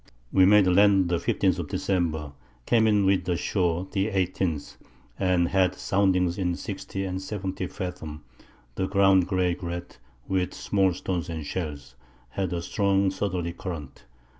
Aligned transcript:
We 0.31 0.45
made 0.47 0.65
Land 0.65 1.09
the 1.09 1.17
15th 1.17 1.59
of 1.59 1.67
December, 1.67 2.33
came 2.65 2.87
in 2.87 3.05
with 3.05 3.25
the 3.25 3.37
Shoar 3.37 3.87
the 3.91 4.07
18th, 4.07 4.77
and 5.19 5.49
had 5.49 5.75
Soundings 5.75 6.39
in 6.39 6.55
60 6.55 7.05
and 7.05 7.21
70 7.21 7.67
Fathom, 7.67 8.23
the 8.73 8.87
Ground 8.87 9.27
grey 9.27 9.53
Grett, 9.53 9.99
with 10.27 10.55
small 10.55 10.95
Stones 10.95 11.29
and 11.29 11.45
Shells; 11.45 11.93
had 12.29 12.51
a 12.51 12.63
strong 12.63 13.11
Southerly 13.11 13.53
Current, 13.53 13.91
S. 13.99 14.03